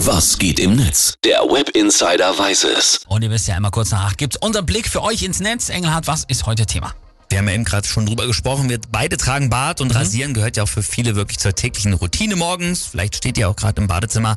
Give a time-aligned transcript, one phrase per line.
[0.00, 1.14] Was geht im Netz?
[1.24, 3.00] Der Web Insider weiß es.
[3.08, 5.70] Und ihr wisst ja immer kurz nach acht gibt's unser Blick für euch ins Netz.
[5.70, 6.94] Engelhardt, was ist heute Thema?
[7.28, 10.56] Wir haben ja eben gerade schon drüber gesprochen, wir beide tragen Bart und rasieren gehört
[10.56, 12.84] ja auch für viele wirklich zur täglichen Routine morgens.
[12.86, 14.36] Vielleicht steht ihr auch gerade im Badezimmer.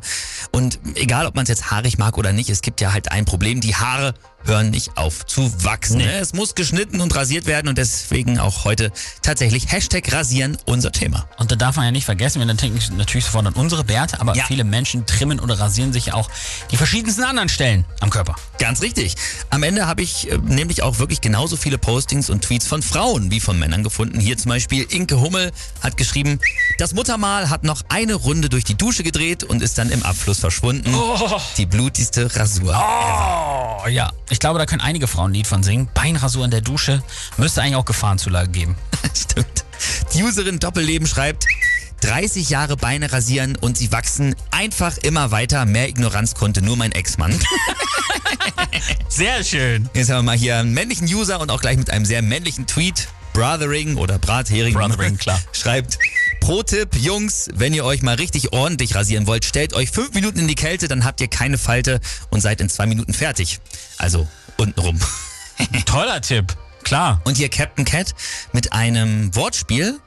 [0.50, 3.24] Und egal, ob man es jetzt haarig mag oder nicht, es gibt ja halt ein
[3.26, 3.60] Problem.
[3.60, 4.14] Die Haare
[4.44, 5.98] hören nicht auf zu wachsen.
[5.98, 6.06] Nee.
[6.06, 6.18] ne?
[6.18, 8.90] Es muss geschnitten und rasiert werden und deswegen auch heute
[9.22, 11.28] tatsächlich Hashtag rasieren unser Thema.
[11.38, 14.34] Und da darf man ja nicht vergessen, wir denken natürlich sofort an unsere Bärte, aber
[14.34, 14.44] Ja.
[14.46, 16.30] viele Menschen trimmen oder rasieren sich auch
[16.70, 18.34] die verschiedensten anderen Stellen am Körper.
[18.58, 19.14] Ganz richtig.
[19.50, 23.30] Am Ende habe ich äh, nämlich auch wirklich genauso viele Postings und Tweets von Frauen
[23.30, 24.20] wie von Männern gefunden.
[24.20, 26.40] Hier zum Beispiel Inke Hummel hat geschrieben,
[26.78, 30.38] das Muttermal hat noch eine Runde durch die Dusche gedreht und ist dann im Abfluss
[30.38, 30.94] verschwunden.
[31.56, 32.74] Die blutigste Rasur.
[32.74, 35.88] Oh ja, ich glaube, da können einige Frauen ein Lied von singen.
[35.94, 37.02] Beinrasur in der Dusche
[37.36, 38.76] müsste eigentlich auch Gefahrenzulage geben.
[39.14, 39.64] Stimmt.
[40.14, 41.46] Die Userin Doppelleben schreibt,
[42.00, 45.66] 30 Jahre Beine rasieren und sie wachsen einfach immer weiter.
[45.66, 47.38] Mehr Ignoranz konnte nur mein Ex-Mann.
[49.20, 49.90] Sehr schön.
[49.92, 52.66] Jetzt haben wir mal hier einen männlichen User und auch gleich mit einem sehr männlichen
[52.66, 53.06] Tweet.
[53.34, 54.72] Brothering oder Brathering.
[54.72, 55.38] Brothering, klar.
[55.52, 55.98] Schreibt,
[56.40, 60.48] Pro-Tipp, Jungs, wenn ihr euch mal richtig ordentlich rasieren wollt, stellt euch fünf Minuten in
[60.48, 63.60] die Kälte, dann habt ihr keine Falte und seid in zwei Minuten fertig.
[63.98, 64.26] Also
[64.56, 64.98] untenrum.
[65.84, 66.56] Toller Tipp.
[66.82, 67.20] Klar.
[67.24, 68.14] Und hier Captain Cat
[68.54, 70.00] mit einem Wortspiel.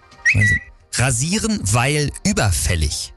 [0.95, 3.13] Rasieren, weil überfällig.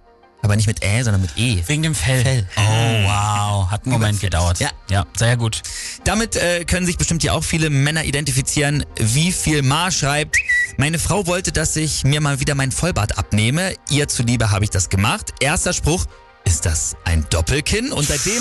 [0.46, 1.60] Aber nicht mit Ä, sondern mit E.
[1.66, 2.46] Wegen dem Fell.
[2.56, 3.68] Oh, wow.
[3.68, 4.60] Hat einen Moment gedauert.
[4.60, 4.70] Ja.
[4.88, 5.60] Ja, sehr gut.
[6.04, 10.36] Damit äh, können sich bestimmt ja auch viele Männer identifizieren, wie viel Ma schreibt.
[10.76, 13.74] Meine Frau wollte, dass ich mir mal wieder mein Vollbart abnehme.
[13.90, 15.32] Ihr zuliebe habe ich das gemacht.
[15.40, 16.06] Erster Spruch,
[16.44, 17.90] ist das ein Doppelkinn?
[17.90, 18.40] Und seitdem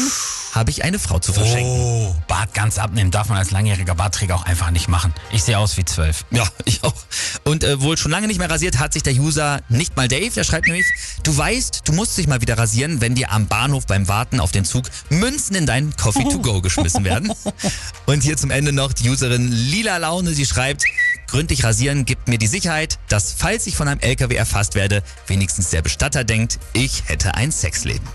[0.56, 1.70] habe ich eine Frau zu verschenken.
[1.70, 5.14] Oh, Bart ganz abnehmen darf man als langjähriger Bartträger auch einfach nicht machen.
[5.34, 6.26] Ich sehe aus wie zwölf.
[6.32, 6.94] Ja, ich auch.
[7.44, 10.32] Und äh, wohl schon lange nicht mehr rasiert hat sich der User nicht mal Dave.
[10.34, 10.86] Der schreibt nämlich,
[11.24, 14.54] du weißt, du musst dich mal wieder rasieren, wenn dir am Bahnhof beim Warten auf
[14.54, 17.34] den Zug Münzen in deinen Coffee to go geschmissen werden.
[18.06, 20.34] Und hier zum Ende noch die Userin Lila Laune.
[20.34, 20.84] Sie schreibt,
[21.28, 25.70] gründlich rasieren gibt mir die Sicherheit, dass falls ich von einem LKW erfasst werde, wenigstens
[25.72, 28.08] der Bestatter denkt, ich hätte ein Sexleben.